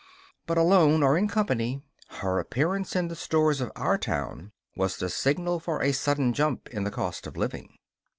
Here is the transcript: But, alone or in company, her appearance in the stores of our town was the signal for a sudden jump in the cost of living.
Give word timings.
But, 0.47 0.57
alone 0.57 1.03
or 1.03 1.15
in 1.15 1.27
company, 1.27 1.83
her 2.09 2.39
appearance 2.39 2.95
in 2.95 3.07
the 3.07 3.15
stores 3.15 3.61
of 3.61 3.71
our 3.75 3.99
town 3.99 4.51
was 4.75 4.97
the 4.97 5.09
signal 5.09 5.59
for 5.59 5.79
a 5.79 5.91
sudden 5.91 6.33
jump 6.33 6.67
in 6.71 6.85
the 6.85 6.89
cost 6.89 7.27
of 7.27 7.37
living. 7.37 7.77